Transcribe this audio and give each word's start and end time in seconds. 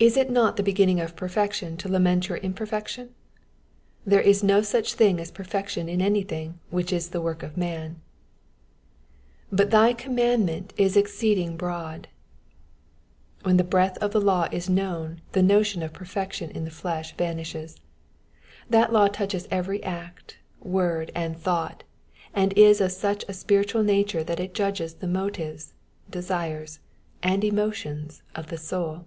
Is 0.00 0.16
it 0.18 0.30
not 0.30 0.56
the 0.56 0.64
beginnmg 0.64 1.02
of 1.02 1.16
perfection 1.16 1.76
to 1.78 1.88
lament 1.88 2.28
your 2.28 2.36
imperfection? 2.38 3.14
There 4.04 4.20
is 4.20 4.42
no 4.42 4.60
such 4.62 4.94
thing 4.94 5.18
as 5.20 5.30
perfection 5.30 5.88
in 5.88 6.02
anything 6.02 6.58
which 6.68 6.92
is 6.92 7.08
the 7.10 7.20
work 7.22 7.42
of 7.42 7.56
man. 7.56 8.02
''^Bat 9.52 9.70
thy 9.70 9.92
commandment 9.94 10.70
w 10.76 10.98
exceeding 11.00 11.56
hroad,'''* 11.56 12.06
When 13.44 13.56
the 13.56 13.64
breadth 13.64 13.96
of 14.02 14.10
the 14.10 14.20
law 14.20 14.48
is 14.50 14.68
known 14.68 15.22
the 15.32 15.42
notion 15.42 15.82
of 15.84 15.92
perfection 15.94 16.50
in 16.50 16.64
the 16.64 16.70
flesh 16.70 17.16
vanishes: 17.16 17.78
that 18.68 18.92
law 18.92 19.06
touches 19.08 19.48
every 19.50 19.82
act, 19.84 20.36
word, 20.60 21.12
and 21.14 21.38
thought, 21.38 21.84
and 22.34 22.52
is 22.58 22.80
of 22.80 22.90
such 22.92 23.24
a 23.28 23.32
spiritual 23.32 23.84
nature 23.84 24.24
that 24.24 24.40
it 24.40 24.52
judges 24.52 24.94
the 24.94 25.06
motives, 25.08 25.72
desires, 26.10 26.80
and 27.22 27.42
emotions 27.44 28.22
of 28.34 28.48
the 28.48 28.58
soul. 28.58 29.06